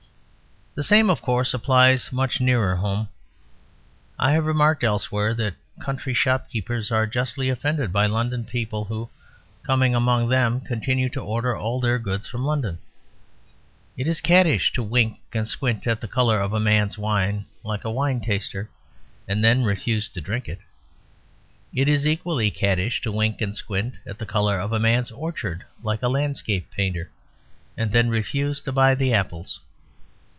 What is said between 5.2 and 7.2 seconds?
that country shopkeepers are